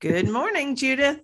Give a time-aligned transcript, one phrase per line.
[0.00, 1.20] Good morning, Judith.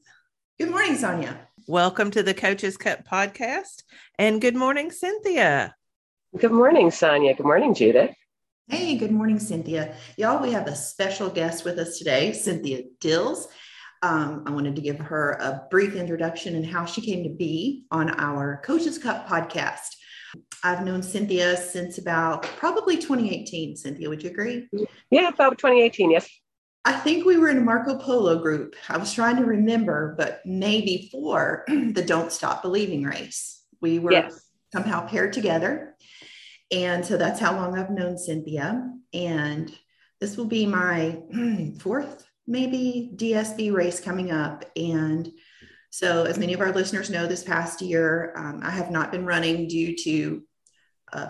[0.59, 1.49] Good morning, Sonya.
[1.67, 3.85] Welcome to the Coaches Cup podcast.
[4.19, 5.75] And good morning, Cynthia.
[6.39, 7.33] Good morning, Sonya.
[7.33, 8.15] Good morning, Judith.
[8.69, 9.97] Hey, good morning, Cynthia.
[10.19, 13.47] Y'all, we have a special guest with us today, Cynthia Dils.
[14.03, 17.87] Um, I wanted to give her a brief introduction and how she came to be
[17.91, 19.89] on our Coaches Cup podcast.
[20.63, 23.75] I've known Cynthia since about probably 2018.
[23.75, 24.69] Cynthia, would you agree?
[25.09, 26.29] Yeah, about 2018, yes.
[26.87, 28.77] I think we were in a Marco Polo group.
[28.89, 33.65] I was trying to remember, but maybe for the Don't Stop Believing race.
[33.81, 34.49] We were yes.
[34.73, 35.97] somehow paired together.
[36.71, 38.89] And so that's how long I've known Cynthia.
[39.13, 39.75] And
[40.21, 41.19] this will be my
[41.81, 44.65] fourth, maybe DSB race coming up.
[44.77, 45.29] And
[45.91, 49.27] so, as many of our listeners know, this past year, um, I have not been
[49.27, 50.43] running due to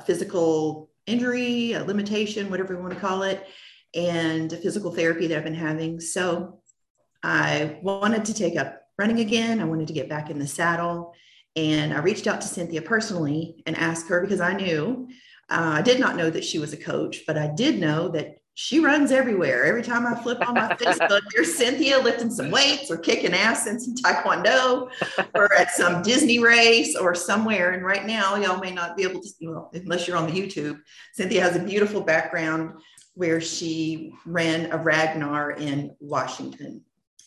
[0.05, 3.47] physical injury, a limitation, whatever you want to call it
[3.97, 6.01] and physical therapy that I've been having.
[6.01, 6.61] So
[7.23, 9.61] I wanted to take up running again.
[9.61, 11.15] I wanted to get back in the saddle.
[11.57, 15.09] And I reached out to Cynthia personally and asked her because I knew,
[15.49, 18.37] uh, I did not know that she was a coach, but I did know that
[18.59, 19.65] she runs everywhere.
[19.65, 23.67] Every time I flip on my Facebook, there's Cynthia lifting some weights or kicking ass
[23.67, 24.91] in some taekwondo
[25.35, 27.73] or at some Disney race or somewhere.
[27.73, 30.81] And right now, y'all may not be able to, well, unless you're on the YouTube,
[31.13, 32.81] Cynthia has a beautiful background
[33.17, 36.83] where she ran a Ragnar in Washington.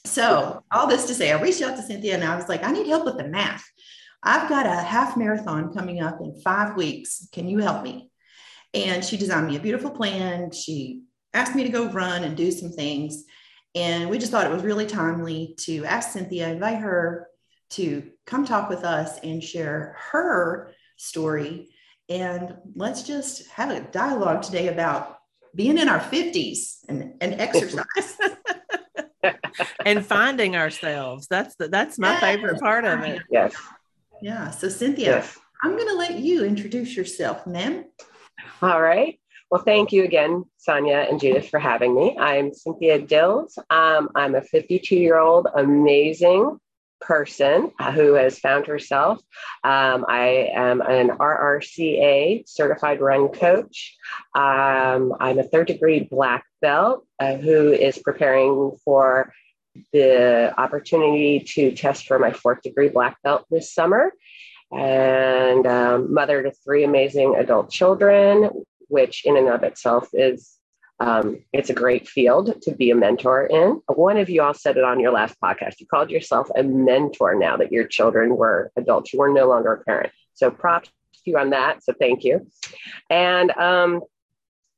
[0.06, 2.72] So, all this to say, I reached out to Cynthia and I was like, I
[2.72, 3.66] need help with the math.
[4.22, 7.28] I've got a half marathon coming up in five weeks.
[7.31, 8.12] Can you help me?
[8.76, 10.52] And she designed me a beautiful plan.
[10.52, 11.02] She
[11.34, 13.24] asked me to go run and do some things.
[13.74, 17.28] And we just thought it was really timely to ask Cynthia, invite her
[17.72, 21.70] to come talk with us and share her story.
[22.09, 25.19] And let's just have a dialogue today about
[25.55, 28.17] being in our 50s and, and exercise.
[29.86, 31.28] and finding ourselves.
[31.28, 32.22] That's the that's my yes.
[32.22, 33.22] favorite part of it.
[33.30, 33.56] Yes.
[34.22, 34.52] Yeah.
[34.52, 35.38] So Cynthia, yes.
[35.64, 37.85] I'm gonna let you introduce yourself, ma'am.
[38.62, 39.19] All right.
[39.51, 42.16] Well, thank you again, Sonya and Judith, for having me.
[42.19, 43.57] I'm Cynthia Dils.
[43.72, 46.59] Um, I'm a 52 year old amazing
[47.02, 49.20] person uh, who has found herself.
[49.64, 53.98] Um, I am an RRCA certified run coach.
[54.36, 59.34] Um, I'm a third degree black belt uh, who is preparing for
[59.94, 64.12] the opportunity to test for my fourth degree black belt this summer.
[64.72, 68.50] And um, mother to three amazing adult children,
[68.88, 70.59] which in and of itself is
[71.00, 73.82] um, it's a great field to be a mentor in.
[73.88, 75.80] One of you all said it on your last podcast.
[75.80, 79.14] You called yourself a mentor now that your children were adults.
[79.14, 80.12] You were no longer a parent.
[80.34, 81.84] So props to you on that.
[81.84, 82.48] So thank you.
[83.10, 84.02] And um,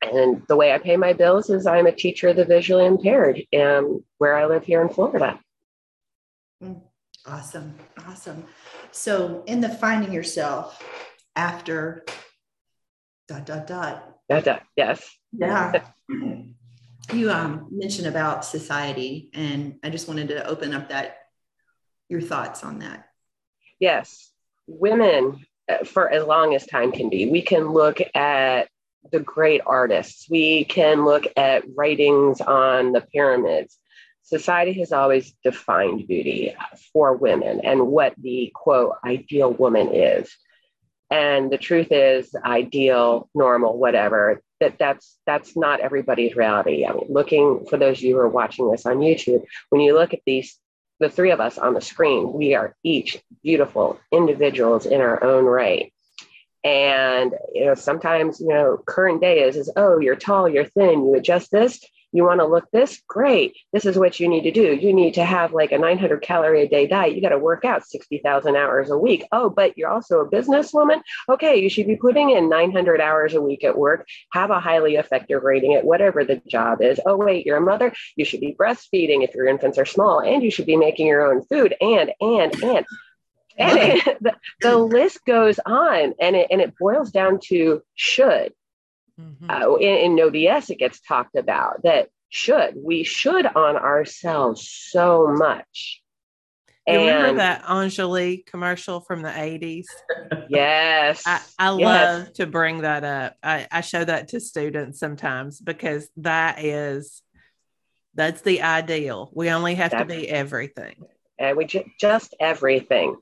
[0.02, 3.44] and the way I pay my bills is I'm a teacher of the visually impaired,
[3.60, 5.40] um, where I live here in Florida.
[6.64, 6.82] Mm,
[7.28, 7.76] awesome,
[8.08, 8.46] awesome.
[8.92, 10.84] So in the finding yourself
[11.36, 12.04] after
[13.28, 14.11] dot dot dot.
[14.40, 14.64] Dot.
[14.76, 15.10] Yes.
[15.34, 15.84] Yeah.
[17.14, 21.18] you um, mentioned about society, and I just wanted to open up that
[22.08, 23.08] your thoughts on that.
[23.80, 24.32] Yes,
[24.68, 27.26] women uh, for as long as time can be.
[27.28, 28.70] We can look at
[29.12, 30.30] the great artists.
[30.30, 33.78] We can look at writings on the pyramids.
[34.24, 36.56] Society has always defined beauty
[36.94, 40.36] for women and what the quote ideal woman is.
[41.12, 46.86] And the truth is, ideal, normal, whatever, that that's that's not everybody's reality.
[46.86, 49.94] I mean, looking for those of you who are watching this on YouTube, when you
[49.94, 50.58] look at these,
[51.02, 55.44] the three of us on the screen, we are each beautiful individuals in our own
[55.44, 55.92] right.
[56.64, 61.06] And you know, sometimes you know, current day is is oh, you're tall, you're thin,
[61.08, 63.02] you adjust this, you want to look this?
[63.08, 63.56] Great.
[63.72, 64.76] This is what you need to do.
[64.76, 67.16] You need to have like a 900 calorie a day diet.
[67.16, 69.26] You got to work out 60,000 hours a week.
[69.32, 71.02] Oh but you're also a businesswoman?
[71.30, 74.08] Okay you should be putting in 900 hours a week at work.
[74.34, 77.00] Have a highly effective rating at whatever the job is.
[77.06, 77.94] Oh wait you're a mother?
[78.16, 81.32] You should be breastfeeding if your infants are small and you should be making your
[81.32, 82.86] own food and and and.
[83.58, 88.54] And it, the, the list goes on and it, and it boils down to should
[89.20, 89.50] Mm-hmm.
[89.50, 94.70] Uh, in, in No BS, it gets talked about that should we should on ourselves
[94.70, 96.02] so much.
[96.88, 99.86] You and, remember that Enjoli commercial from the 80s?
[100.50, 101.24] Yes.
[101.26, 101.86] I, I yes.
[101.86, 103.36] love to bring that up.
[103.44, 107.22] I, I show that to students sometimes because that is
[108.16, 109.30] that's the ideal.
[109.34, 110.96] We only have that's, to be everything.
[111.38, 113.16] And we ju- just everything.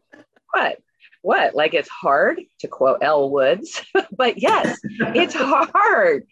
[0.54, 0.80] But
[1.22, 1.56] what?
[1.56, 3.82] Like it's hard to quote Elle Woods,
[4.16, 6.24] but yes, it's hard.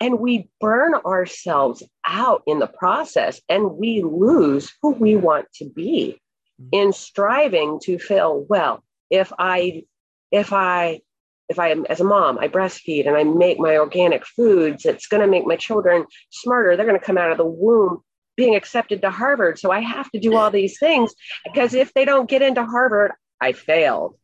[0.00, 5.68] and we burn ourselves out in the process and we lose who we want to
[5.68, 6.20] be
[6.60, 6.68] mm-hmm.
[6.72, 9.84] in striving to feel well if i
[10.32, 11.00] if i
[11.48, 15.06] if i am as a mom i breastfeed and i make my organic foods it's
[15.06, 18.02] going to make my children smarter they're going to come out of the womb
[18.36, 22.04] being accepted to harvard so i have to do all these things because if they
[22.04, 24.16] don't get into harvard i failed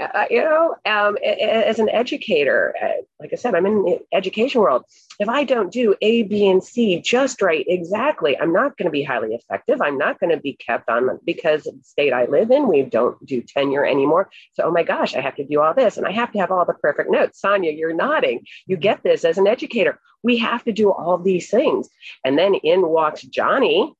[0.00, 4.60] uh, you know, um, as an educator, uh, like I said, I'm in the education
[4.60, 4.84] world.
[5.18, 8.90] If I don't do A, B, and C just right, exactly, I'm not going to
[8.90, 9.80] be highly effective.
[9.80, 13.24] I'm not going to be kept on because the state I live in, we don't
[13.24, 14.30] do tenure anymore.
[14.54, 16.50] So, oh my gosh, I have to do all this and I have to have
[16.50, 17.40] all the perfect notes.
[17.40, 18.44] Sonya, you're nodding.
[18.66, 19.98] You get this as an educator.
[20.22, 21.88] We have to do all these things.
[22.24, 23.92] And then in walks Johnny.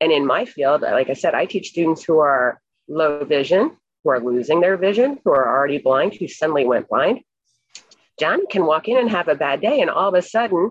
[0.00, 4.10] And in my field, like I said, I teach students who are low vision, who
[4.10, 7.20] are losing their vision, who are already blind, who suddenly went blind.
[8.20, 10.70] Johnny can walk in and have a bad day, and all of a sudden,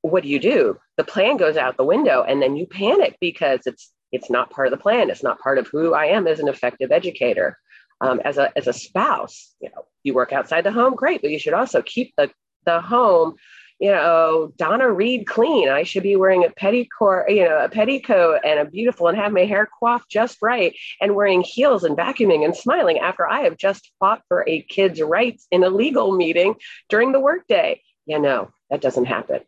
[0.00, 0.78] what do you do?
[0.96, 4.68] The plan goes out the window, and then you panic because it's it's not part
[4.68, 5.10] of the plan.
[5.10, 7.58] It's not part of who I am as an effective educator.
[8.00, 11.30] Um, as a as a spouse, you know, you work outside the home, great, but
[11.30, 12.30] you should also keep the
[12.64, 13.34] the home
[13.78, 15.68] you know, Donna Reed clean.
[15.68, 19.32] I should be wearing a petticoat, you know, a petticoat and a beautiful and have
[19.32, 23.56] my hair coiffed just right and wearing heels and vacuuming and smiling after I have
[23.56, 26.56] just fought for a kid's rights in a legal meeting
[26.88, 27.80] during the workday.
[28.06, 29.40] Yeah, no, that doesn't happen.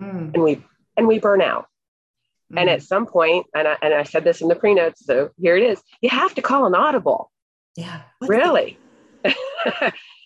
[0.00, 0.34] Mm.
[0.34, 0.62] And we
[0.96, 1.66] and we burn out.
[2.52, 2.60] Mm.
[2.60, 5.30] And at some point, and I, and I said this in the pre notes, so
[5.40, 5.82] here it is.
[6.02, 7.30] You have to call an audible.
[7.76, 8.02] Yeah.
[8.20, 8.78] Really.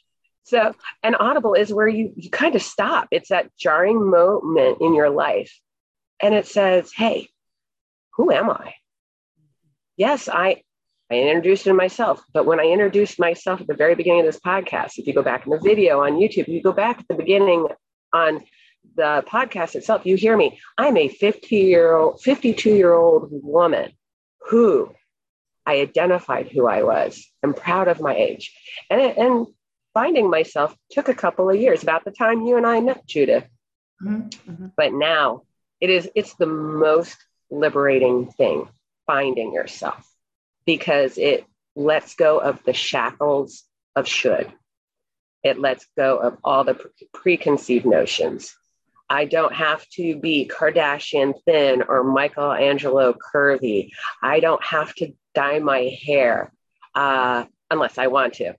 [0.44, 3.08] So, an audible is where you, you kind of stop.
[3.10, 5.58] It's that jarring moment in your life.
[6.22, 7.28] And it says, Hey,
[8.16, 8.74] who am I?
[9.96, 10.62] Yes, I,
[11.10, 14.98] I introduced myself, but when I introduced myself at the very beginning of this podcast,
[14.98, 17.68] if you go back in the video on YouTube, you go back at the beginning
[18.12, 18.42] on
[18.96, 20.58] the podcast itself, you hear me.
[20.76, 23.92] I'm a 50 year old, 52 year old woman
[24.48, 24.92] who
[25.66, 27.26] I identified who I was.
[27.42, 28.54] I'm proud of my age.
[28.90, 29.46] And, and
[29.94, 33.44] finding myself took a couple of years, about the time you and I met, Judith.
[34.02, 34.50] Mm-hmm.
[34.50, 34.66] mm-hmm.
[34.76, 35.42] But now
[35.80, 37.16] it is, it's the most
[37.50, 38.68] liberating thing,
[39.06, 40.06] finding yourself,
[40.66, 41.46] because it
[41.76, 43.62] lets go of the shackles
[43.96, 44.52] of should.
[45.42, 48.54] It lets go of all the pre- preconceived notions.
[49.08, 53.90] I don't have to be Kardashian thin or Michelangelo curvy.
[54.22, 56.52] I don't have to dye my hair
[56.94, 58.54] uh, unless I want to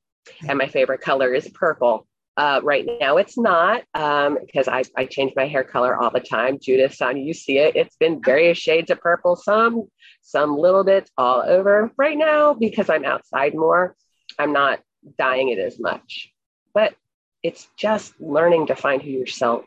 [0.48, 2.08] and my favorite color is purple.
[2.38, 6.20] Uh, right now, it's not because um, I, I change my hair color all the
[6.20, 6.60] time.
[6.62, 7.78] Judith, son, you see it.
[7.78, 9.88] It's been various shades of purple, some
[10.22, 11.92] some little bits all over.
[11.98, 13.96] Right now, because I'm outside more,
[14.38, 14.82] I'm not
[15.18, 16.34] dyeing it as much.
[16.74, 16.94] But
[17.42, 19.64] it's just learning to find who yourself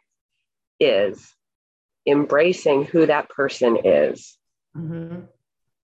[0.79, 1.33] is,
[2.07, 4.37] embracing who that person is,
[4.77, 5.21] mm-hmm.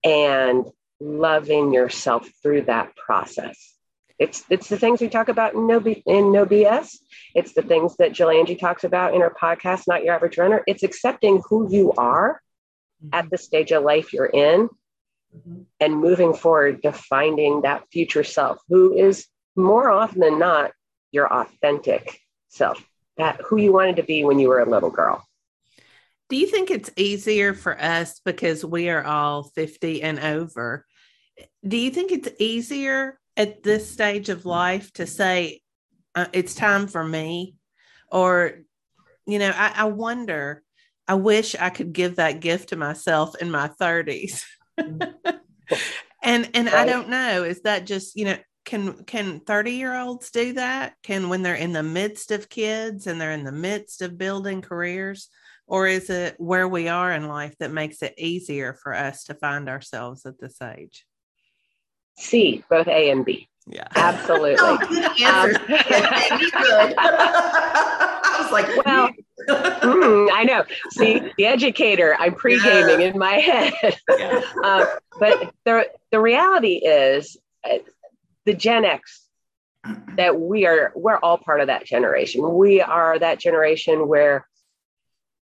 [0.04, 0.66] and
[1.00, 3.73] loving yourself through that process.
[4.24, 6.96] It's it's the things we talk about in no B, in no BS.
[7.34, 10.62] It's the things that Jill Angie talks about in her podcast, Not Your Average Runner.
[10.66, 12.40] It's accepting who you are
[13.04, 13.10] mm-hmm.
[13.12, 14.70] at the stage of life you're in,
[15.36, 15.62] mm-hmm.
[15.78, 19.26] and moving forward to finding that future self, who is
[19.56, 20.72] more often than not
[21.12, 22.18] your authentic
[22.48, 22.82] self,
[23.18, 25.22] that who you wanted to be when you were a little girl.
[26.30, 30.86] Do you think it's easier for us because we are all 50 and over?
[31.68, 35.60] Do you think it's easier at this stage of life to say
[36.14, 37.56] uh, it's time for me.
[38.10, 38.64] Or
[39.26, 40.62] you know I, I, wonder
[41.08, 44.42] i wish i could give that gift to myself in my 30s
[44.78, 45.40] and
[46.22, 46.74] and right.
[46.74, 50.94] i don't know is that just you know can can 30 year olds do that?
[51.02, 54.62] Can when they're in the midst of kids and they're in the midst of building
[54.62, 55.28] careers?
[55.66, 59.34] Or is it where we are in life that makes it easier for us to
[59.34, 61.04] find ourselves at this age
[62.16, 63.48] C, both A and B.
[63.66, 64.56] Yeah, absolutely.
[64.60, 65.56] oh, good answers.
[65.56, 65.64] Um,
[68.26, 69.10] I was like, well,
[69.48, 70.64] mm, I know.
[70.90, 73.06] See, the educator, I'm pre gaming yeah.
[73.06, 73.72] in my head.
[74.18, 74.42] Yeah.
[74.62, 74.86] Um,
[75.18, 77.78] but the the reality is, uh,
[78.44, 79.22] the Gen X
[80.16, 82.54] that we are, we're all part of that generation.
[82.54, 84.46] We are that generation where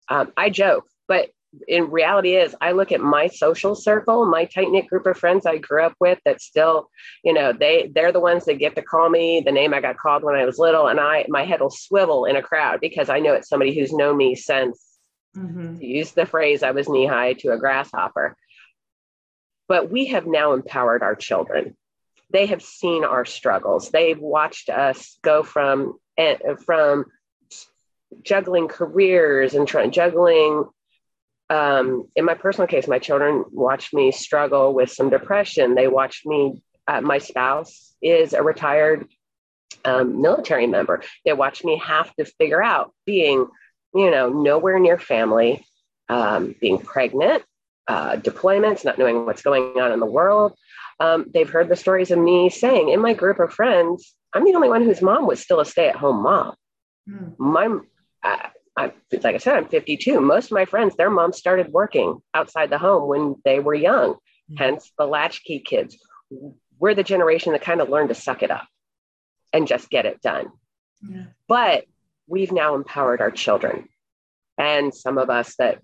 [0.08, 1.30] um, I joke, but
[1.68, 5.46] in reality is I look at my social circle, my tight knit group of friends
[5.46, 6.90] I grew up with that still,
[7.24, 9.98] you know, they they're the ones that get to call me the name I got
[9.98, 13.10] called when I was little, and I my head will swivel in a crowd because
[13.10, 14.84] I know it's somebody who's known me since
[15.36, 15.80] mm-hmm.
[15.80, 18.36] to use the phrase I was knee high to a grasshopper.
[19.68, 21.76] But we have now empowered our children.
[22.32, 23.90] They have seen our struggles.
[23.90, 27.06] They've watched us go from eh, from
[28.24, 30.66] juggling careers and trying juggling
[31.50, 35.76] um, in my personal case my children watched me struggle with some depression.
[35.76, 39.08] They watched me uh, my spouse is a retired
[39.86, 41.04] um, military member.
[41.26, 43.48] They watched me have to figure out being
[43.94, 45.66] you know nowhere near family
[46.10, 47.44] um, being pregnant
[47.88, 50.54] uh, deployments not knowing what's going on in the world.
[51.00, 54.54] Um, they've heard the stories of me saying in my group of friends i'm the
[54.54, 56.56] only one whose mom was still a stay-at-home mom.
[57.10, 57.40] Mm.
[57.40, 57.80] my
[58.24, 58.50] I,
[58.80, 60.22] I, like I said, I'm 52.
[60.22, 64.14] Most of my friends, their moms started working outside the home when they were young,
[64.14, 64.56] mm-hmm.
[64.56, 65.98] hence the latchkey kids.
[66.80, 68.68] We're the generation that kind of learned to suck it up
[69.52, 70.48] and just get it done.
[71.02, 71.26] Yeah.
[71.48, 71.86] But
[72.28, 73.90] we've now empowered our children.
[74.58, 75.80] And some of us that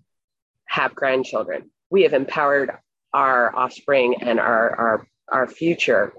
[0.66, 2.72] have grandchildren, we have empowered
[3.14, 6.14] our offspring and our, our, our future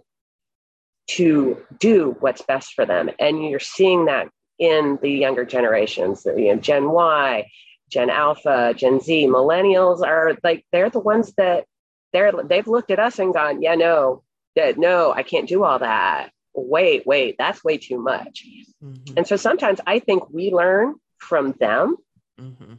[1.08, 3.10] to do what's best for them.
[3.18, 7.50] And you're seeing that in the younger generations, you know, Gen Y,
[7.90, 11.66] Gen Alpha, Gen Z, millennials are like they're the ones that
[12.12, 14.22] they're they've looked at us and gone, yeah, no,
[14.54, 16.30] that no, I can't do all that.
[16.54, 18.44] Wait, wait, that's way too much.
[18.82, 19.14] Mm-hmm.
[19.18, 21.96] And so sometimes I think we learn from them
[22.40, 22.74] mm-hmm.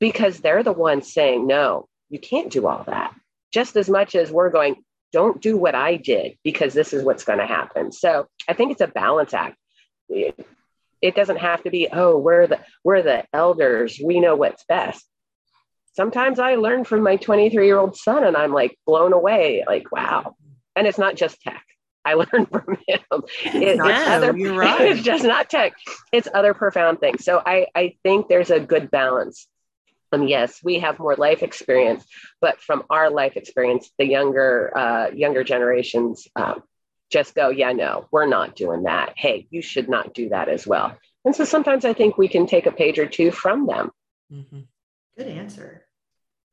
[0.00, 3.14] because they're the ones saying, no, you can't do all that.
[3.52, 4.76] Just as much as we're going,
[5.12, 7.92] don't do what I did because this is what's going to happen.
[7.92, 9.56] So I think it's a balance act
[11.00, 14.00] it doesn't have to be oh we're the we're the elders.
[14.02, 15.04] We know what's best.
[15.94, 19.90] Sometimes i learn from my 23 year old son and i'm like blown away like
[19.92, 20.36] wow.
[20.76, 21.64] And it's not just tech.
[22.04, 23.24] I learned from him.
[23.44, 24.80] It, no, it's other, you're right.
[24.92, 25.72] it's just not tech.
[26.12, 27.24] It's other profound things.
[27.24, 29.46] So i i think there's a good balance.
[30.10, 32.02] Um, yes, we have more life experience,
[32.40, 36.62] but from our life experience, the younger uh, younger generations um,
[37.10, 39.14] just go, yeah, no, we're not doing that.
[39.16, 40.96] Hey, you should not do that as well.
[41.24, 43.90] And so sometimes I think we can take a page or two from them.
[44.32, 44.60] Mm-hmm.
[45.16, 45.84] Good answer.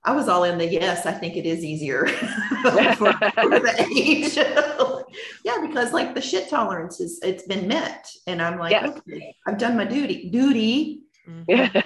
[0.04, 2.72] I was all in the yes, I think it is easier for,
[3.14, 4.38] for the age.
[5.46, 8.08] yeah, because like the shit tolerance is it's been met.
[8.28, 8.98] And I'm like, yes.
[8.98, 10.30] okay, I've done my duty.
[10.30, 11.02] Duty.
[11.28, 11.80] Mm-hmm.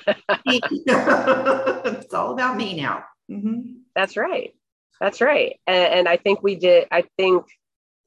[1.87, 3.05] it's all about me now.
[3.31, 3.77] Mm-hmm.
[3.95, 4.53] That's right.
[4.99, 5.59] That's right.
[5.65, 7.45] And, and I think we did, I think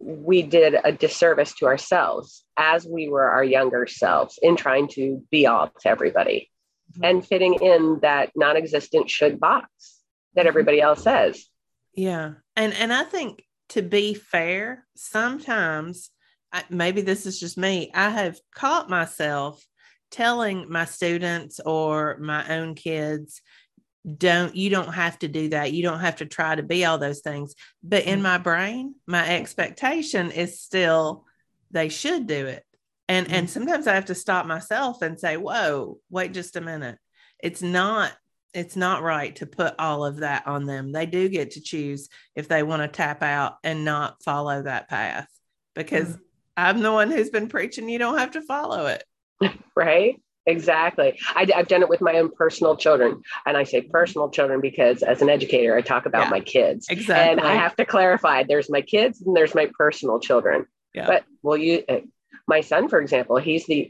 [0.02, 5.22] we did a disservice to ourselves as we were our younger selves in trying to
[5.30, 6.50] be all to everybody
[6.92, 7.04] mm-hmm.
[7.04, 10.00] and fitting in that non-existent should box
[10.34, 10.48] that mm-hmm.
[10.48, 11.46] everybody else says
[11.94, 16.10] yeah and and i think to be fair sometimes
[16.52, 19.64] I, maybe this is just me i have caught myself
[20.10, 23.40] telling my students or my own kids
[24.04, 25.72] don't you don't have to do that.
[25.72, 27.54] You don't have to try to be all those things.
[27.82, 28.22] But in mm.
[28.22, 31.24] my brain my expectation is still
[31.70, 32.64] they should do it.
[33.08, 33.34] And mm-hmm.
[33.34, 36.98] and sometimes i have to stop myself and say whoa wait just a minute.
[37.42, 38.12] It's not
[38.54, 40.92] it's not right to put all of that on them.
[40.92, 44.88] They do get to choose if they want to tap out and not follow that
[44.88, 45.28] path.
[45.74, 46.22] Because mm-hmm.
[46.56, 49.04] i'm the one who's been preaching you don't have to follow it.
[49.76, 51.18] Right Exactly.
[51.34, 53.22] I, have done it with my own personal children.
[53.46, 56.86] And I say personal children because as an educator, I talk about yeah, my kids.
[56.90, 57.32] Exactly.
[57.32, 60.66] And I have to clarify there's my kids and there's my personal children.
[60.94, 61.06] Yeah.
[61.06, 62.00] But well, you, uh,
[62.48, 63.88] my son, for example, he's the,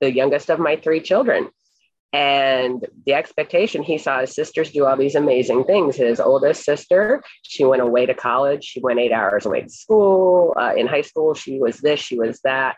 [0.00, 1.48] the youngest of my three children.
[2.12, 5.96] And the expectation he saw his sisters do all these amazing things.
[5.96, 8.64] His oldest sister, she went away to college.
[8.64, 10.54] She went eight hours away to school.
[10.56, 12.76] Uh, in high school, she was this, she was that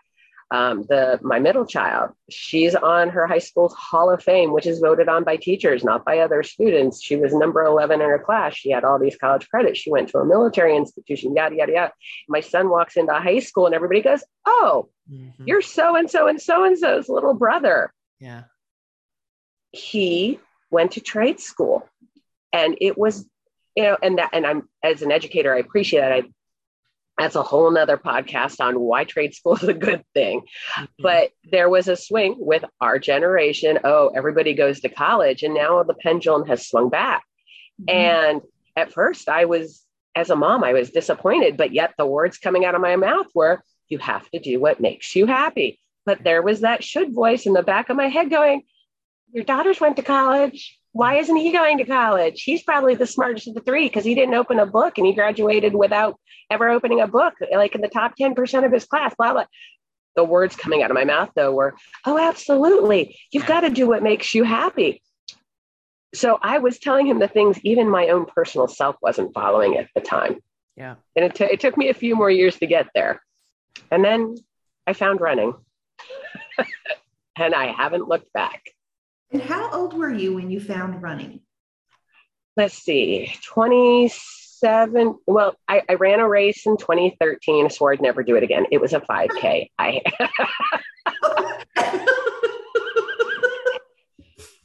[0.53, 4.81] um, the my middle child she's on her high school's hall of fame which is
[4.81, 7.03] voted on by teachers not by other students.
[7.03, 8.55] She was number 11 in her class.
[8.55, 9.79] She had all these college credits.
[9.79, 11.93] She went to a military institution yada yada yada.
[12.29, 15.45] My son walks into high school and everybody goes oh mm-hmm.
[15.47, 17.93] you're so and so and so and so's little brother.
[18.19, 18.45] Yeah.
[19.71, 20.41] He
[20.71, 21.89] went to trade school.
[22.53, 23.25] And it was
[23.77, 26.13] you know and that and i'm as an educator i appreciate that.
[26.13, 26.23] I
[27.19, 30.41] that's a whole nother podcast on why trade school is a good thing.
[30.41, 30.85] Mm-hmm.
[30.99, 33.79] But there was a swing with our generation.
[33.85, 35.43] Oh, everybody goes to college.
[35.43, 37.23] And now the pendulum has swung back.
[37.83, 37.97] Mm-hmm.
[37.97, 38.41] And
[38.77, 41.57] at first, I was, as a mom, I was disappointed.
[41.57, 44.81] But yet the words coming out of my mouth were, you have to do what
[44.81, 45.79] makes you happy.
[46.07, 48.63] But there was that should voice in the back of my head going,
[49.33, 52.43] your daughters went to college why isn't he going to college?
[52.43, 55.13] He's probably the smartest of the three because he didn't open a book and he
[55.13, 56.19] graduated without
[56.51, 59.45] ever opening a book, like in the top 10% of his class, blah, blah.
[60.17, 63.17] The words coming out of my mouth, though, were, oh, absolutely.
[63.31, 65.01] You've got to do what makes you happy.
[66.13, 69.89] So I was telling him the things even my own personal self wasn't following at
[69.95, 70.41] the time.
[70.77, 70.97] Yeah.
[71.15, 73.23] And it, t- it took me a few more years to get there.
[73.93, 74.35] And then
[74.89, 75.55] I found running
[77.37, 78.63] and I haven't looked back.
[79.33, 81.41] And how old were you when you found running?
[82.57, 85.19] Let's see, 27.
[85.27, 87.65] Well, I, I ran a race in 2013.
[87.65, 88.67] I swore I'd never do it again.
[88.73, 89.71] It was a 5K.
[89.79, 90.03] I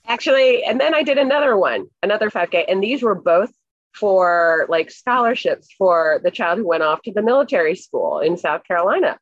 [0.07, 2.65] actually, and then I did another one, another 5K.
[2.67, 3.51] And these were both
[3.93, 8.63] for like scholarships for the child who went off to the military school in South
[8.63, 9.19] Carolina.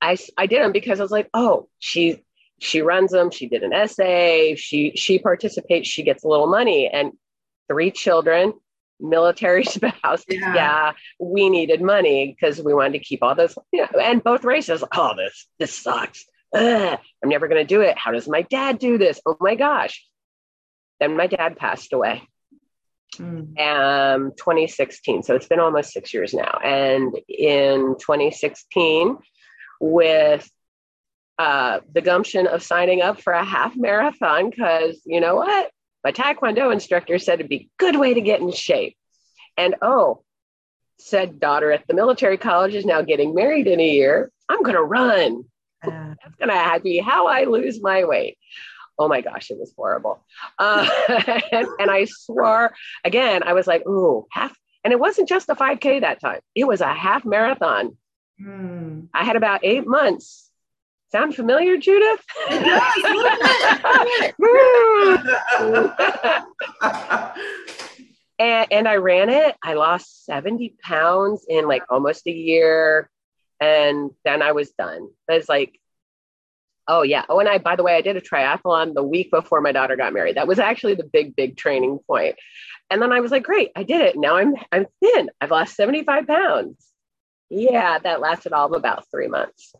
[0.00, 2.24] I, I did them because I was like, oh, she
[2.62, 3.32] she runs them.
[3.32, 4.54] She did an essay.
[4.54, 5.88] She she participates.
[5.88, 7.12] She gets a little money and
[7.68, 8.52] three children,
[9.00, 10.22] military spouse.
[10.28, 13.58] Yeah, yeah we needed money because we wanted to keep all those.
[13.72, 14.84] You know, and both races.
[14.94, 16.24] Oh, this this sucks.
[16.54, 17.98] Ugh, I'm never going to do it.
[17.98, 19.20] How does my dad do this?
[19.26, 20.06] Oh my gosh.
[21.00, 22.28] Then my dad passed away.
[23.16, 23.58] Mm.
[23.58, 25.24] Um, 2016.
[25.24, 26.60] So it's been almost six years now.
[26.62, 29.18] And in 2016,
[29.80, 30.48] with
[31.42, 35.70] uh, the gumption of signing up for a half marathon, because you know what?
[36.04, 38.96] My Taekwondo instructor said it'd be a good way to get in shape.
[39.56, 40.22] And oh,
[40.98, 44.30] said daughter at the military college is now getting married in a year.
[44.48, 45.44] I'm going to run.
[45.84, 48.38] Uh, That's going to be how I lose my weight
[48.98, 50.24] oh my gosh, it was horrible.
[50.58, 50.88] Uh,
[51.50, 52.72] and, and, I swore
[53.04, 54.54] again, I was like, ooh, half.
[54.84, 57.96] And it wasn't just a 5K that time, it was a half marathon.
[58.40, 59.08] Mm.
[59.12, 60.51] I had about eight months.
[61.12, 62.24] Sound familiar, Judith?
[68.38, 69.54] and, and I ran it.
[69.62, 73.10] I lost 70 pounds in like almost a year.
[73.60, 75.06] And then I was done.
[75.30, 75.78] I was like,
[76.88, 77.24] Oh yeah.
[77.28, 79.96] Oh, and I, by the way, I did a triathlon the week before my daughter
[79.96, 80.36] got married.
[80.36, 82.36] That was actually the big, big training point.
[82.90, 84.16] And then I was like, great, I did it.
[84.16, 85.30] Now I'm I'm thin.
[85.42, 86.88] I've lost 75 pounds.
[87.50, 89.74] Yeah, that lasted all of about three months.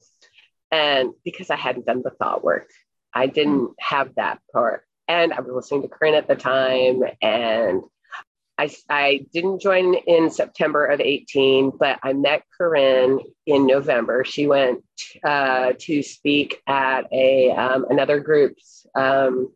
[0.73, 2.67] And because I hadn't done the thought work,
[3.14, 4.85] I didn't have that part.
[5.07, 7.83] And I was listening to Corinne at the time, and
[8.57, 14.25] I, I didn't join in September of 18, but I met Corinne in November.
[14.25, 14.83] She went
[15.25, 19.53] uh, to speak at a um, another group's um,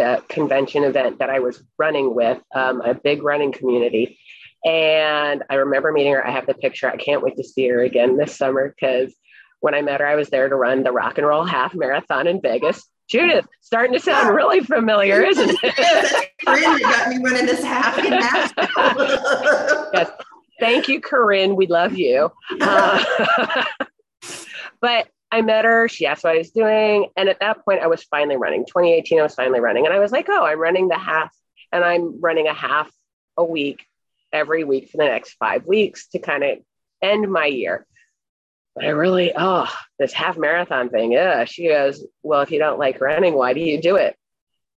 [0.00, 4.18] uh, convention event that I was running with, um, a big running community.
[4.64, 6.24] And I remember meeting her.
[6.24, 6.88] I have the picture.
[6.88, 9.14] I can't wait to see her again this summer because
[9.60, 12.26] when I met her, I was there to run the rock and roll half marathon
[12.26, 12.86] in Vegas.
[13.08, 15.74] Judith, starting to sound really familiar, isn't it?
[15.76, 20.10] yes, Corinne got me running this half in yes.
[20.60, 21.56] Thank you, Corinne.
[21.56, 22.30] We love you.
[22.60, 23.64] Uh,
[24.80, 25.88] but I met her.
[25.88, 27.08] She asked what I was doing.
[27.16, 28.64] And at that point, I was finally running.
[28.66, 29.86] 2018, I was finally running.
[29.86, 31.34] And I was like, oh, I'm running the half,
[31.72, 32.90] and I'm running a half
[33.36, 33.86] a week
[34.32, 36.58] every week for the next five weeks to kind of
[37.02, 37.86] end my year.
[38.80, 41.12] I really, oh, this half marathon thing.
[41.12, 41.44] Yeah.
[41.44, 44.16] She goes, Well, if you don't like running, why do you do it?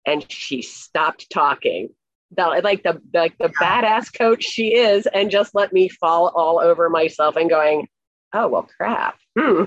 [0.07, 1.91] And she stopped talking.
[2.35, 6.61] The, like the like the badass coach she is, and just let me fall all
[6.61, 7.89] over myself and going,
[8.33, 9.19] oh well crap.
[9.39, 9.65] Hmm.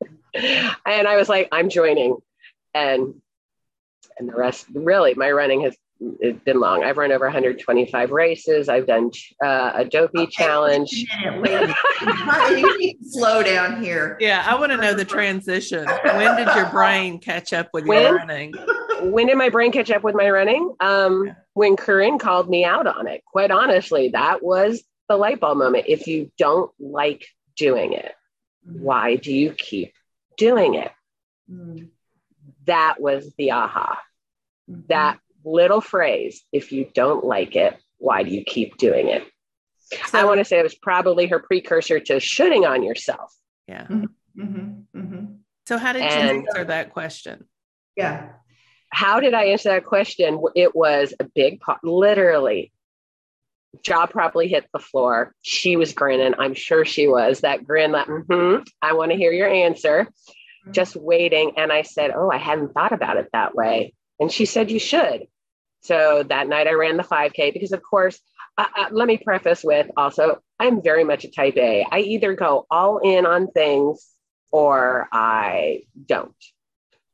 [0.34, 2.16] and I was like, I'm joining.
[2.74, 3.14] And
[4.18, 6.84] and the rest really my running has it's been long.
[6.84, 8.68] I've run over 125 races.
[8.68, 9.10] I've done
[9.44, 11.06] uh, a dopey okay, challenge.
[11.38, 11.74] Wait,
[12.48, 13.04] wait.
[13.04, 14.16] slow down here.
[14.20, 15.86] Yeah, I want to know the transition.
[16.04, 18.54] When did your brain catch up with when, your running?
[19.02, 20.74] When did my brain catch up with my running?
[20.80, 23.22] Um, when Corinne called me out on it.
[23.24, 25.86] Quite honestly, that was the light bulb moment.
[25.88, 28.12] If you don't like doing it,
[28.62, 29.92] why do you keep
[30.36, 30.92] doing it?
[31.50, 31.86] Mm-hmm.
[32.66, 34.00] That was the aha.
[34.70, 34.82] Mm-hmm.
[34.88, 39.24] That little phrase if you don't like it, why do you keep doing it?
[40.08, 43.34] So, I want to say it was probably her precursor to shoulding on yourself.
[43.66, 43.86] Yeah.
[43.86, 45.24] Mm-hmm, mm-hmm, mm-hmm.
[45.66, 47.44] So, how did and, you answer that question?
[47.96, 48.30] Yeah.
[48.90, 50.42] How did I answer that question?
[50.54, 52.72] It was a big part, literally.
[53.82, 55.34] Jaw probably hit the floor.
[55.42, 56.34] She was grinning.
[56.38, 57.40] I'm sure she was.
[57.40, 60.04] That grin, that, mm-hmm, I want to hear your answer.
[60.04, 60.72] Mm-hmm.
[60.72, 61.52] Just waiting.
[61.56, 63.92] And I said, Oh, I hadn't thought about it that way.
[64.20, 65.26] And she said, You should.
[65.80, 68.18] So that night I ran the 5K because, of course,
[68.56, 71.86] uh, uh, let me preface with also, I'm very much a type A.
[71.90, 74.06] I either go all in on things
[74.50, 76.34] or I don't,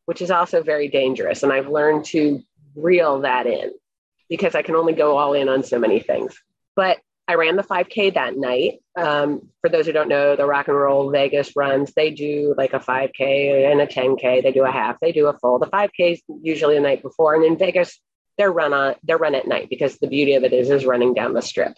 [0.07, 1.43] which is also very dangerous.
[1.43, 2.41] And I've learned to
[2.75, 3.73] reel that in
[4.31, 6.35] because I can only go all in on so many things.
[6.75, 8.81] But I ran the 5K that night.
[8.97, 12.75] Um, for those who don't know, the Rock and Roll Vegas runs, they do like
[12.75, 14.43] a 5K and a 10K.
[14.43, 15.59] They do a half, they do a full.
[15.59, 17.35] The 5K is usually the night before.
[17.35, 17.99] And in Vegas,
[18.37, 21.15] they're run on they're run at night because the beauty of it is is running
[21.15, 21.75] down the strip.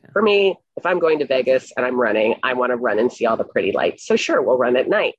[0.00, 0.10] Yeah.
[0.12, 3.12] For me, if I'm going to Vegas and I'm running, I want to run and
[3.12, 4.06] see all the pretty lights.
[4.06, 5.14] So sure, we'll run at night.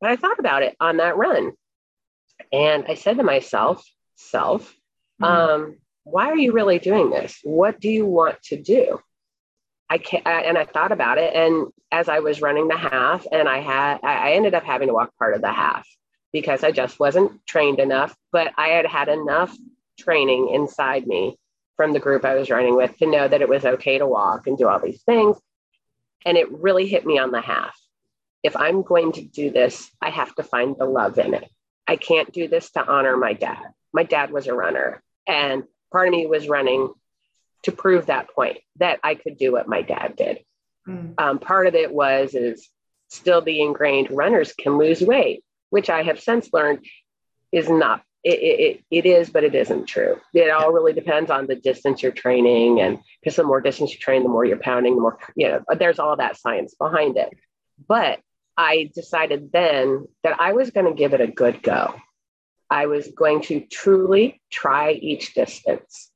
[0.00, 1.52] But I thought about it on that run.
[2.52, 3.84] And I said to myself,
[4.16, 4.74] self.
[5.22, 5.24] Mm-hmm.
[5.24, 7.38] Um, why are you really doing this?
[7.42, 9.00] What do you want to do?
[9.90, 11.34] I can't, and I thought about it.
[11.34, 14.94] And as I was running the half, and I had, I ended up having to
[14.94, 15.86] walk part of the half
[16.32, 19.56] because I just wasn't trained enough, but I had had enough
[19.98, 21.36] training inside me
[21.76, 24.46] from the group I was running with to know that it was okay to walk
[24.46, 25.36] and do all these things.
[26.26, 27.78] And it really hit me on the half.
[28.42, 31.48] If I'm going to do this, I have to find the love in it.
[31.86, 33.62] I can't do this to honor my dad.
[33.92, 36.92] My dad was a runner, and part of me was running
[37.64, 40.38] to prove that point that I could do what my dad did.
[40.88, 41.14] Mm.
[41.18, 42.68] Um, part of it was is
[43.08, 46.84] still the ingrained runners can lose weight, which I have since learned
[47.52, 50.18] is not it, it, it is, but it isn't true.
[50.32, 52.80] It all really depends on the distance you're training.
[52.80, 55.62] And because the more distance you train, the more you're pounding, the more, you know,
[55.78, 57.28] there's all that science behind it.
[57.86, 58.20] But
[58.56, 61.94] I decided then that I was going to give it a good go.
[62.70, 66.10] I was going to truly try each distance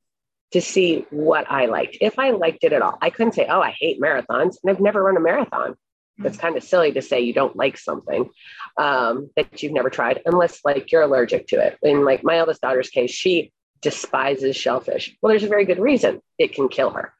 [0.52, 2.96] to see what I liked, if I liked it at all.
[3.02, 5.76] I couldn't say, oh, I hate marathons, and I've never run a marathon.
[6.24, 6.40] It's mm.
[6.40, 8.30] kind of silly to say you don't like something
[8.76, 11.78] um, that you've never tried, unless like you're allergic to it.
[11.82, 15.16] In like my eldest daughter's case, she despises shellfish.
[15.20, 17.12] Well, there's a very good reason it can kill her.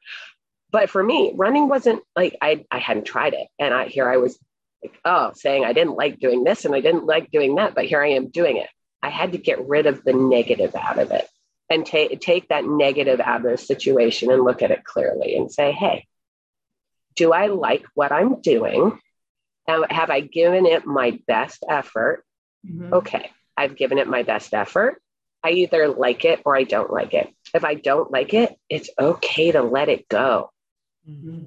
[0.71, 4.17] But for me, running wasn't like I I hadn't tried it, and I here I
[4.17, 4.37] was
[4.83, 7.85] like, oh, saying I didn't like doing this and I didn't like doing that, but
[7.85, 8.69] here I am doing it.
[9.01, 11.27] I had to get rid of the negative out of it
[11.69, 15.51] and take take that negative out of the situation and look at it clearly and
[15.51, 16.07] say, hey,
[17.15, 18.99] do I like what I'm doing?
[19.67, 22.25] Have I given it my best effort?
[22.65, 22.93] Mm-hmm.
[22.93, 25.01] Okay, I've given it my best effort.
[25.43, 27.33] I either like it or I don't like it.
[27.53, 30.51] If I don't like it, it's okay to let it go.
[31.09, 31.43] Mm-hmm.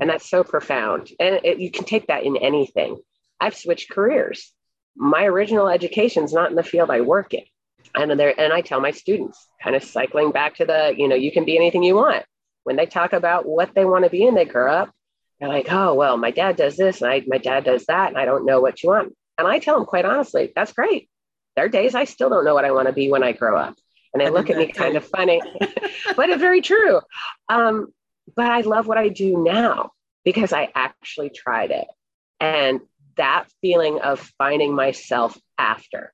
[0.00, 1.08] And that's so profound.
[1.18, 2.98] And it, you can take that in anything.
[3.40, 4.52] I've switched careers.
[4.94, 7.44] My original education is not in the field I work in
[7.94, 11.08] and then there and i tell my students kind of cycling back to the you
[11.08, 12.24] know you can be anything you want.
[12.64, 14.92] When they talk about what they want to be and they grow up
[15.38, 18.18] they're like oh well my dad does this and I, my dad does that and
[18.18, 19.14] i don't know what you want.
[19.38, 21.08] And i tell them quite honestly that's great.
[21.54, 23.56] There are days i still don't know what i want to be when i grow
[23.56, 23.76] up.
[24.12, 25.40] And they I look at me kind of funny
[26.16, 27.00] but it's very true.
[27.48, 27.88] Um,
[28.34, 29.92] but i love what i do now
[30.24, 31.86] because i actually tried it.
[32.40, 32.80] And
[33.16, 36.12] that feeling of finding myself after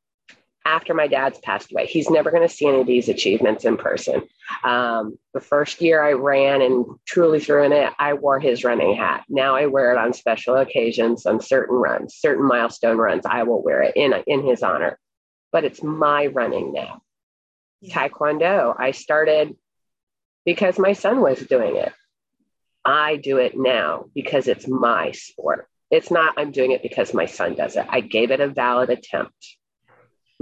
[0.65, 1.87] after my dad's passed away.
[1.87, 4.23] He's never going to see any of these achievements in person.
[4.65, 8.95] Um, the first year I ran and truly threw in it, I wore his running
[8.95, 9.25] hat.
[9.29, 13.27] Now I wear it on special occasions, on certain runs, certain milestone runs.
[13.27, 14.99] I will wear it in, in his honor.
[15.51, 17.03] But it's my running now.
[17.81, 18.09] Yeah.
[18.09, 19.57] Taekwondo, I started
[20.45, 21.93] because my son was doing it.
[22.85, 25.69] I do it now because it's my sport.
[25.91, 27.87] It's not, I'm doing it because my son does it.
[27.89, 29.57] I gave it a valid attempt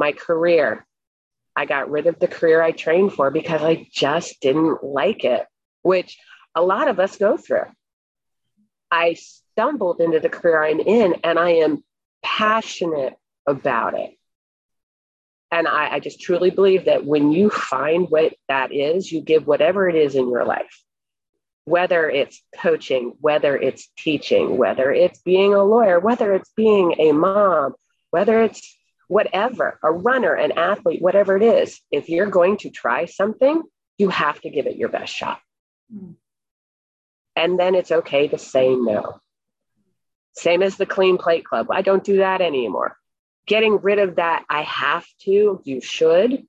[0.00, 0.84] my career.
[1.54, 5.46] I got rid of the career I trained for because I just didn't like it,
[5.82, 6.18] which
[6.54, 7.66] a lot of us go through.
[8.90, 11.84] I stumbled into the career I'm in and I am
[12.24, 13.14] passionate
[13.46, 14.16] about it.
[15.52, 19.46] And I, I, just truly believe that when you find what that is, you give
[19.46, 20.82] whatever it is in your life,
[21.64, 27.10] whether it's coaching, whether it's teaching, whether it's being a lawyer, whether it's being a
[27.10, 27.74] mom,
[28.10, 28.78] whether it's
[29.10, 33.60] whatever, a runner, an athlete, whatever it is, if you're going to try something,
[33.98, 35.40] you have to give it your best shot.
[35.92, 36.14] Mm.
[37.34, 39.18] And then it's okay to say no.
[40.34, 41.72] Same as the clean plate club.
[41.72, 42.96] I don't do that anymore.
[43.46, 46.46] Getting rid of that, I have to, you should,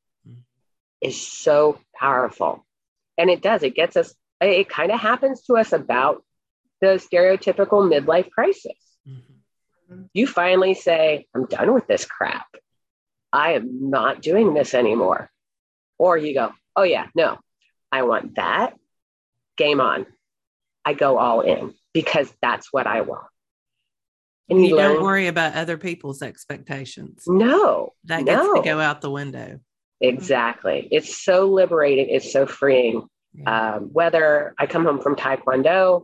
[1.01, 2.63] is so powerful.
[3.17, 6.23] And it does, it gets us, it kind of happens to us about
[6.79, 8.77] the stereotypical midlife crisis.
[10.13, 12.47] You finally say, I'm done with this crap.
[13.33, 15.29] I am not doing this anymore.
[15.97, 17.37] Or you go, oh, yeah, no,
[17.91, 18.73] I want that.
[19.57, 20.05] Game on.
[20.83, 23.27] I go all in because that's what I want.
[24.49, 27.23] And you, you learn, don't worry about other people's expectations.
[27.27, 28.55] No, that gets no.
[28.55, 29.59] to go out the window.
[30.01, 30.87] Exactly.
[30.91, 32.09] It's so liberating.
[32.09, 33.07] It's so freeing.
[33.33, 33.75] Yeah.
[33.75, 36.03] Um, whether I come home from Taekwondo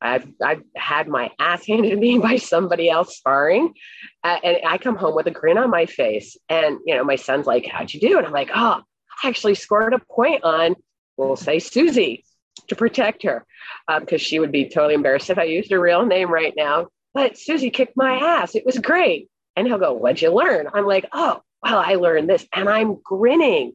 [0.00, 3.74] I've I've had my ass handed to me by somebody else sparring,
[4.22, 6.36] uh, and I come home with a grin on my face.
[6.48, 8.82] And you know, my son's like, "How'd you do?" And I'm like, "Oh,
[9.22, 10.76] I actually scored a point on,
[11.16, 12.24] we'll say Susie,
[12.68, 13.44] to protect her,
[13.88, 16.88] because um, she would be totally embarrassed if I used her real name right now.
[17.14, 18.54] But Susie kicked my ass.
[18.54, 22.28] It was great." And he'll go, "What'd you learn?" I'm like, "Oh, well, I learned
[22.28, 23.74] this," and I'm grinning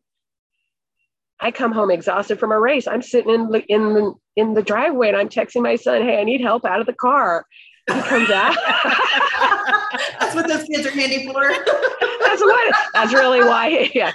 [1.41, 2.87] I come home exhausted from a race.
[2.87, 6.19] I'm sitting in the in the in the driveway and I'm texting my son, "Hey,
[6.19, 7.45] I need help out of the car."
[7.87, 8.55] He comes out.
[10.19, 11.49] that's what those kids are handy for.
[12.21, 12.75] that's what.
[12.93, 13.89] That's really why.
[13.93, 14.11] Yeah.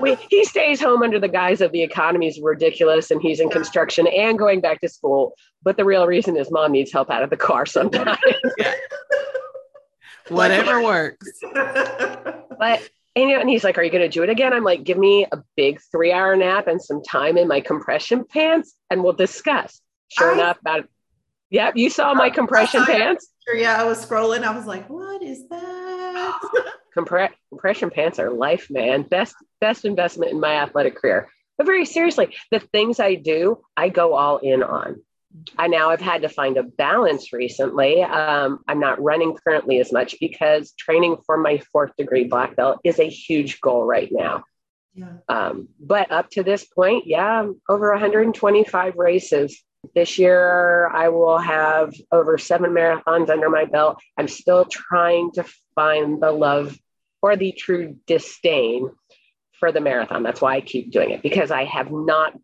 [0.00, 3.48] we, he stays home under the guise of the economy is ridiculous and he's in
[3.48, 5.34] construction and going back to school.
[5.62, 8.18] But the real reason is mom needs help out of the car sometimes.
[10.28, 11.26] Whatever works.
[12.58, 12.88] but
[13.22, 14.52] and, and he's like, Are you going to do it again?
[14.52, 18.24] I'm like, Give me a big three hour nap and some time in my compression
[18.24, 19.80] pants and we'll discuss.
[20.08, 20.88] Sure I, enough, about
[21.50, 23.28] Yep, you saw my compression pants.
[23.52, 24.44] Yeah, I was scrolling.
[24.44, 26.40] I was like, What is that?
[26.96, 29.02] Compre- compression pants are life, man.
[29.02, 31.28] Best best investment in my athletic career.
[31.56, 35.02] But very seriously, the things I do, I go all in on.
[35.56, 38.02] I now have had to find a balance recently.
[38.02, 42.80] Um, I'm not running currently as much because training for my fourth degree black belt
[42.84, 44.44] is a huge goal right now.
[44.94, 45.12] Yeah.
[45.28, 49.62] Um, but up to this point, yeah, over 125 races.
[49.94, 53.98] This year, I will have over seven marathons under my belt.
[54.18, 56.76] I'm still trying to find the love
[57.22, 58.90] or the true disdain
[59.58, 60.22] for the marathon.
[60.22, 62.34] That's why I keep doing it because I have not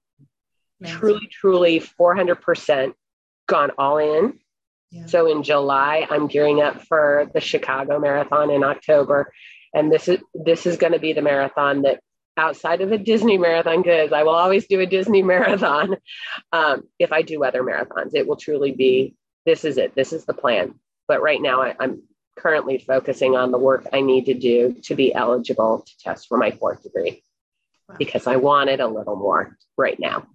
[0.84, 2.92] truly, truly 400%
[3.46, 4.38] gone all in.
[4.90, 5.06] Yeah.
[5.06, 9.32] So in July, I'm gearing up for the Chicago Marathon in October.
[9.74, 12.00] And this is this is going to be the marathon that
[12.36, 15.96] outside of a Disney marathon, because I will always do a Disney marathon.
[16.52, 19.94] Um, if I do other marathons, it will truly be this is it.
[19.94, 20.74] This is the plan.
[21.08, 22.02] But right now, I, I'm
[22.36, 26.36] currently focusing on the work I need to do to be eligible to test for
[26.36, 27.22] my fourth degree
[27.88, 27.96] wow.
[27.98, 30.26] because I want it a little more right now.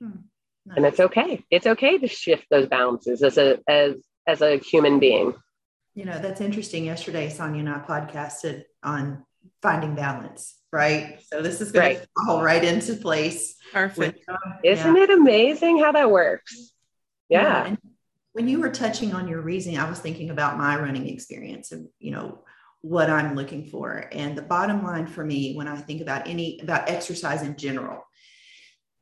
[0.00, 0.10] Hmm.
[0.66, 0.76] Nice.
[0.76, 1.44] And it's okay.
[1.50, 3.94] It's okay to shift those balances as a as
[4.26, 5.34] as a human being.
[5.94, 6.84] You know, that's interesting.
[6.84, 9.24] Yesterday, Sonya and I podcasted on
[9.62, 11.20] finding balance, right?
[11.26, 12.02] So this is going right.
[12.02, 13.56] to fall right into place.
[13.72, 14.24] Perfect.
[14.28, 15.02] With, Isn't yeah.
[15.02, 16.72] it amazing how that works?
[17.28, 17.68] Yeah.
[17.68, 17.76] yeah.
[18.32, 21.88] when you were touching on your reasoning, I was thinking about my running experience and
[21.98, 22.44] you know
[22.82, 24.08] what I'm looking for.
[24.12, 28.02] And the bottom line for me, when I think about any about exercise in general,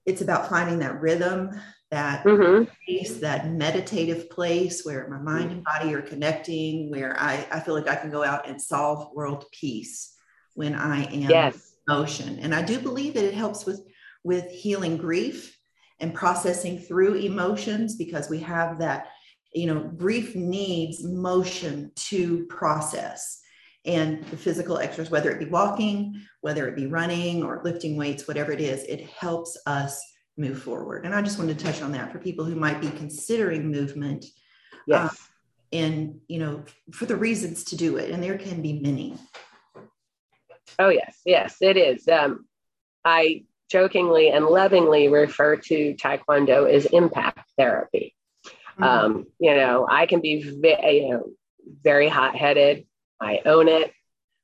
[0.08, 1.50] it's about finding that rhythm,
[1.90, 2.64] that mm-hmm.
[2.86, 7.74] place, that meditative place where my mind and body are connecting, where I, I feel
[7.74, 10.14] like I can go out and solve world peace
[10.54, 11.74] when I am yes.
[11.86, 12.38] motion.
[12.38, 13.82] And I do believe that it helps with
[14.24, 15.56] with healing grief
[16.00, 19.08] and processing through emotions because we have that,
[19.54, 23.40] you know, grief needs motion to process
[23.88, 28.28] and the physical exercise, whether it be walking, whether it be running or lifting weights,
[28.28, 30.00] whatever it is, it helps us
[30.36, 31.04] move forward.
[31.04, 34.26] And I just wanted to touch on that for people who might be considering movement.
[34.86, 35.12] Yes.
[35.12, 35.16] Uh,
[35.72, 38.10] and, you know, for the reasons to do it.
[38.10, 39.16] And there can be many.
[40.78, 41.20] Oh, yes.
[41.24, 42.06] Yes, it is.
[42.08, 42.46] Um,
[43.04, 48.14] I jokingly and lovingly refer to Taekwondo as impact therapy.
[48.46, 48.84] Mm-hmm.
[48.84, 51.30] Um, you know, I can be, you know,
[51.82, 52.86] very hot headed
[53.20, 53.92] I own it.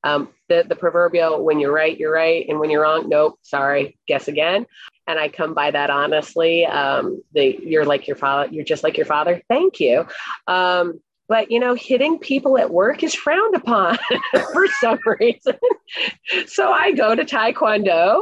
[0.02, 2.44] Um, the, the proverbial when you're right, you're right.
[2.48, 4.66] And when you're wrong, nope, sorry, guess again.
[5.06, 6.66] And I come by that honestly.
[6.66, 9.40] Um, the, you're like your father, you're just like your father.
[9.48, 10.06] Thank you.
[10.46, 13.96] Um, but you know, hitting people at work is frowned upon
[14.52, 15.56] for some reason.
[16.46, 18.20] so I go to Taekwondo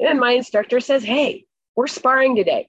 [0.00, 1.44] and my instructor says, Hey,
[1.76, 2.68] we're sparring today.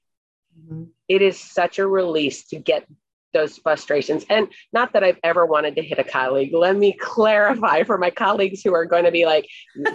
[0.59, 0.83] Mm-hmm.
[1.07, 2.85] It is such a release to get
[3.33, 4.25] those frustrations.
[4.29, 6.53] And not that I've ever wanted to hit a colleague.
[6.53, 9.47] Let me clarify for my colleagues who are going to be like,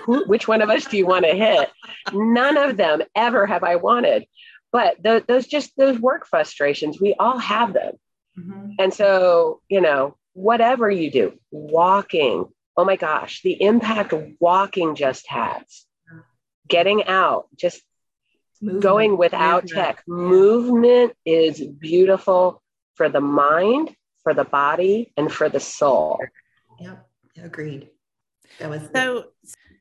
[0.07, 1.71] which one of us do you want to hit?
[2.13, 4.27] None of them ever have I wanted.
[4.73, 7.95] But those just those work frustrations, we all have them.
[8.37, 8.71] Mm-hmm.
[8.81, 15.29] And so, you know, whatever you do, walking, oh my gosh, the impact walking just
[15.29, 15.85] has.
[16.69, 17.83] Getting out, just
[18.61, 18.83] Movement.
[18.83, 19.87] going without Movement.
[19.87, 20.03] tech.
[20.09, 22.63] Movement is beautiful
[22.95, 26.21] for the mind, for the body, and for the soul.
[26.81, 27.07] Yep,
[27.43, 27.89] agreed.
[28.59, 29.27] That was so.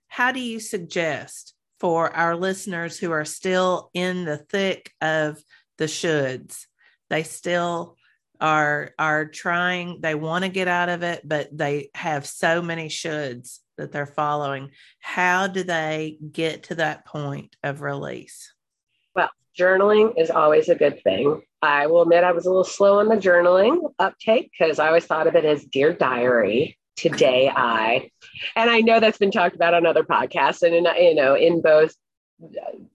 [0.07, 5.41] How do you suggest for our listeners who are still in the thick of
[5.77, 6.65] the shoulds?
[7.09, 7.97] They still
[8.39, 10.01] are are trying.
[10.01, 14.05] They want to get out of it, but they have so many shoulds that they're
[14.05, 14.71] following.
[14.99, 18.52] How do they get to that point of release?
[19.57, 21.41] Journaling is always a good thing.
[21.61, 25.05] I will admit I was a little slow on the journaling uptake because I always
[25.05, 26.77] thought of it as Dear Diary.
[26.95, 28.11] Today I,
[28.55, 31.61] and I know that's been talked about on other podcasts and in, you know, in
[31.61, 31.95] both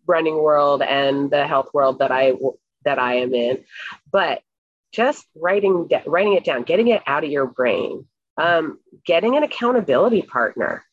[0.07, 2.35] running world and the health world that I,
[2.85, 3.65] that I am in,
[4.13, 4.43] but
[4.93, 10.23] just writing, writing it down, getting it out of your brain, um, getting an accountability
[10.23, 10.85] partner.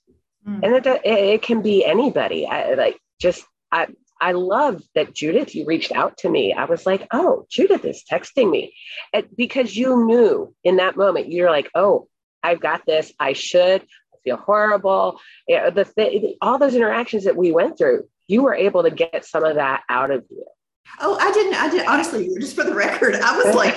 [0.47, 0.63] Mm.
[0.63, 2.47] And it, it, can be anybody.
[2.47, 3.88] I, like just, I,
[4.21, 6.54] I love that Judith, you reached out to me.
[6.54, 8.73] I was like, oh, Judith is texting me
[9.13, 12.08] and because you knew in that moment, you're like, oh,
[12.43, 13.12] I've got this.
[13.19, 13.86] I should.
[14.23, 15.19] feel horrible.
[15.47, 18.91] You know, the th- all those interactions that we went through, you were able to
[18.91, 20.45] get some of that out of you.
[20.99, 21.56] Oh, I didn't.
[21.56, 22.30] I did honestly.
[22.39, 23.75] Just for the record, I was like,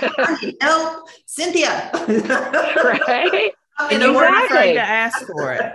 [0.61, 3.53] "Help, Cynthia!" right?
[3.91, 5.75] and you weren't afraid to ask for it.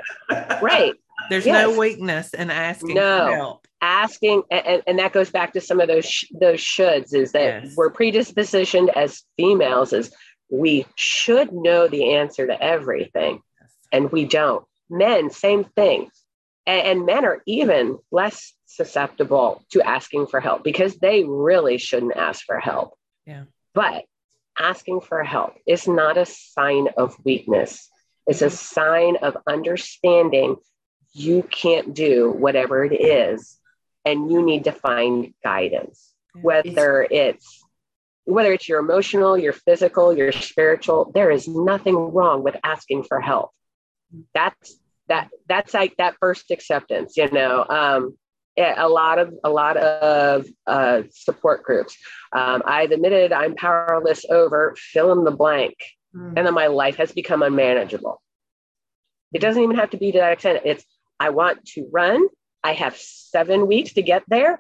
[0.62, 0.94] Right.
[1.30, 1.68] There's yes.
[1.68, 3.62] no weakness in asking no.
[3.86, 7.14] Asking, and, and that goes back to some of those sh- those shoulds.
[7.14, 7.74] Is that yes.
[7.76, 10.10] we're predispositioned as females is
[10.50, 13.72] we should know the answer to everything, yes.
[13.92, 14.66] and we don't.
[14.90, 16.10] Men, same thing,
[16.66, 22.16] and, and men are even less susceptible to asking for help because they really shouldn't
[22.16, 22.98] ask for help.
[23.26, 23.44] Yeah.
[23.74, 24.06] But
[24.58, 27.90] asking for help is not a sign of weakness.
[28.28, 28.56] It's a mm-hmm.
[28.56, 30.56] sign of understanding
[31.14, 33.60] you can't do whatever it is
[34.06, 37.64] and you need to find guidance whether it's
[38.26, 43.20] whether it's your emotional your physical your spiritual there is nothing wrong with asking for
[43.20, 43.52] help
[44.34, 48.18] that's that that's like that first acceptance you know um,
[48.58, 51.98] a lot of a lot of uh, support groups.
[52.32, 55.76] Um, I've admitted I'm powerless over fill in the blank,
[56.16, 56.34] mm.
[56.36, 58.22] and then my life has become unmanageable.
[59.34, 60.62] It doesn't even have to be to that extent.
[60.66, 60.86] It's
[61.20, 62.28] I want to run.
[62.64, 64.60] I have seven weeks to get there.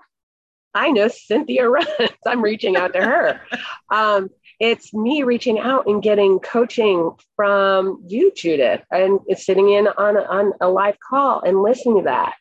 [0.73, 1.87] I know Cynthia runs.
[2.25, 3.41] I'm reaching out to her.
[3.91, 10.17] Um, it's me reaching out and getting coaching from you, Judith, and sitting in on,
[10.17, 12.33] on a live call and listening to that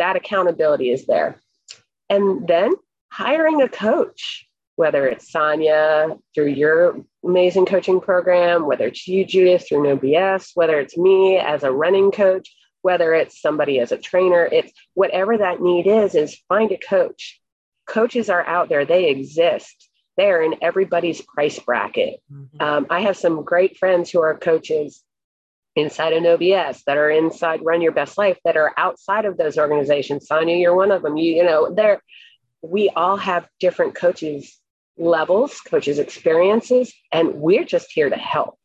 [0.00, 1.40] that accountability is there.
[2.08, 2.72] And then
[3.12, 9.68] hiring a coach, whether it's Sonya through your amazing coaching program, whether it's you, Judith,
[9.68, 12.50] through No BS, whether it's me as a running coach,
[12.82, 17.40] whether it's somebody as a trainer, it's whatever that need is, is find a coach.
[17.86, 19.88] Coaches are out there, they exist.
[20.16, 22.20] They're in everybody's price bracket.
[22.32, 22.62] Mm-hmm.
[22.62, 25.02] Um, I have some great friends who are coaches
[25.76, 29.56] inside of OBS that are inside Run Your Best Life, that are outside of those
[29.56, 30.26] organizations.
[30.26, 31.16] Sonya, you're one of them.
[31.16, 32.02] You, you know, there
[32.62, 34.60] we all have different coaches
[34.98, 38.58] levels, coaches experiences, and we're just here to help.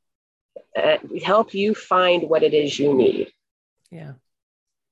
[0.75, 3.31] Uh, help you find what it is you need.
[3.91, 4.13] Yeah.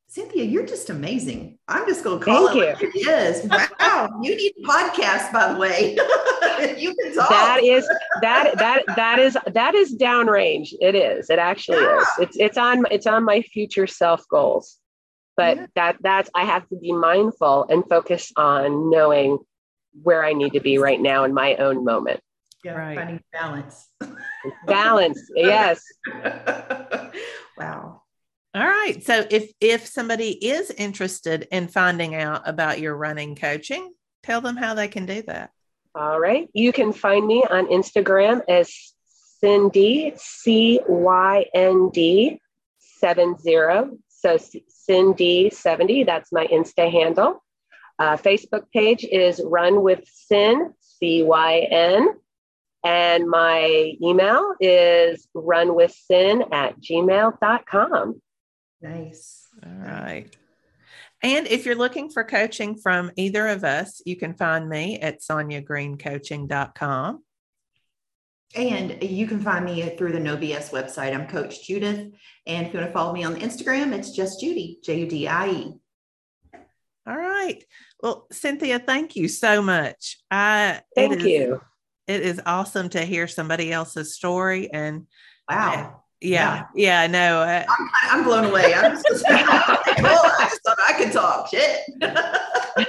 [0.07, 1.57] Cynthia, you're just amazing.
[1.67, 2.87] I'm just going to call Thank it you.
[2.87, 3.49] like it is.
[3.79, 5.91] Wow, you need a podcast, by the way.
[6.77, 7.29] you can talk.
[7.29, 7.87] That is
[8.21, 10.69] that that that is that is downrange.
[10.79, 11.29] It is.
[11.29, 11.99] It actually yeah.
[11.99, 12.07] is.
[12.19, 14.77] It's it's on it's on my future self goals.
[15.35, 15.65] But yeah.
[15.75, 19.39] that that's I have to be mindful and focus on knowing
[20.01, 22.19] where I need to be right now in my own moment.
[22.63, 22.97] Yeah, right.
[22.97, 23.89] finding balance.
[24.67, 25.83] balance, yes.
[27.57, 28.02] wow.
[28.55, 29.03] All right.
[29.03, 34.57] So if if somebody is interested in finding out about your running coaching, tell them
[34.57, 35.49] how they can do that.
[35.95, 36.47] All right.
[36.53, 38.93] You can find me on Instagram as
[39.39, 42.39] Cindy C Y N D
[42.79, 43.97] seven zero.
[44.09, 44.37] So
[44.67, 46.03] Cindy seventy.
[46.03, 47.43] That's my Insta handle.
[47.97, 52.07] Uh, Facebook page is Run with Cyn C Y N.
[52.85, 58.21] And my email is runwithcyn at gmail.com.
[58.83, 59.47] Nice.
[59.65, 60.35] All right.
[61.23, 65.21] And if you're looking for coaching from either of us, you can find me at
[65.21, 67.23] soniagreencoaching.com.
[68.55, 71.15] And you can find me through the No BS website.
[71.15, 72.11] I'm Coach Judith.
[72.45, 75.27] And if you want to follow me on Instagram, it's just Judy, J U D
[75.29, 75.73] I E.
[77.07, 77.63] All right.
[78.01, 80.21] Well, Cynthia, thank you so much.
[80.29, 81.61] I thank it is, you.
[82.05, 85.07] It is awesome to hear somebody else's story and
[85.49, 87.41] wow yeah, yeah, no.
[87.41, 88.73] Uh, I'm, I'm, blown away.
[88.73, 91.49] I'm just, I just thought I could talk.
[91.49, 91.81] Shit.
[92.01, 92.85] I'm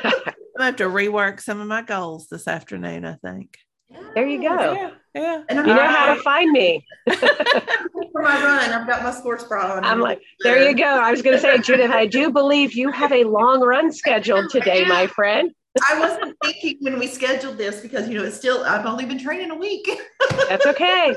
[0.57, 3.05] gonna have to rework some of my goals this afternoon.
[3.05, 3.59] I think.
[4.14, 4.73] There you go.
[4.73, 5.42] Yeah, yeah.
[5.49, 5.90] And you know right.
[5.90, 6.87] how to find me.
[7.09, 9.85] For my run, I've got my sports bra on.
[9.85, 10.85] I'm like, there you go.
[10.85, 14.51] I was going to say, Judith, I do believe you have a long run scheduled
[14.51, 15.51] today, my friend.
[15.88, 19.18] I wasn't thinking when we scheduled this because you know it's still I've only been
[19.18, 19.90] training a week.
[20.49, 21.16] That's okay.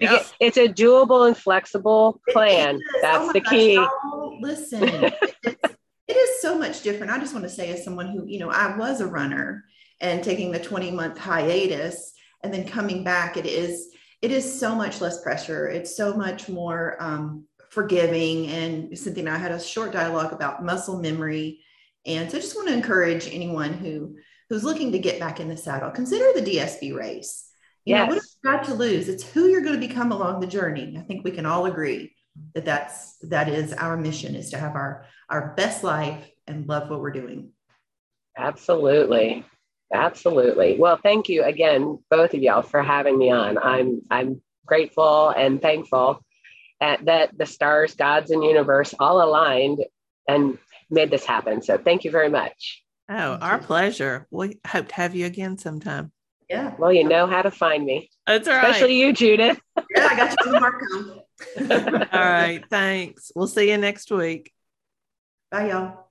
[0.00, 0.26] Yep.
[0.40, 2.80] It's a doable and flexible plan.
[3.02, 3.78] That's oh the key.
[3.78, 4.82] Oh, listen,
[5.42, 5.76] it
[6.08, 7.12] is so much different.
[7.12, 9.64] I just want to say, as someone who, you know, I was a runner
[10.00, 13.90] and taking the 20 month hiatus and then coming back, it is
[14.22, 15.68] it is so much less pressure.
[15.68, 18.46] It's so much more um, forgiving.
[18.46, 21.60] And Cynthia and I had a short dialogue about muscle memory.
[22.06, 24.16] And so I just want to encourage anyone who
[24.48, 27.48] who's looking to get back in the saddle, consider the DSB race.
[27.84, 28.08] You yes.
[28.08, 29.08] know, what have you got to lose?
[29.08, 30.96] It's who you're going to become along the journey.
[30.98, 32.14] I think we can all agree
[32.54, 36.90] that that's that is our mission is to have our our best life and love
[36.90, 37.50] what we're doing.
[38.36, 39.44] Absolutely.
[39.92, 40.76] Absolutely.
[40.78, 43.58] Well, thank you again, both of y'all, for having me on.
[43.58, 46.24] I'm I'm grateful and thankful.
[46.80, 49.84] at, that the stars, gods, and universe all aligned
[50.28, 50.58] and
[50.90, 51.62] made this happen.
[51.62, 52.82] So thank you very much.
[53.08, 54.26] Oh, our pleasure.
[54.30, 56.12] We hope to have you again sometime.
[56.54, 56.72] Yeah.
[56.78, 58.10] Well, you know how to find me.
[58.28, 58.64] That's right.
[58.64, 59.58] Especially you, Judith.
[59.90, 62.06] yeah, I got you on the Marco.
[62.16, 62.64] All right.
[62.70, 63.32] Thanks.
[63.34, 64.52] We'll see you next week.
[65.50, 66.03] Bye, y'all.